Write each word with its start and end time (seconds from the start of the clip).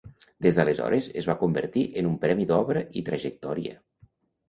Des 0.45 0.55
d'aleshores 0.59 1.09
es 1.23 1.27
va 1.33 1.37
convertir 1.43 1.85
en 2.03 2.09
un 2.15 2.19
premi 2.27 2.51
d'obra 2.55 2.87
i 3.03 3.09
trajectòria. 3.11 3.81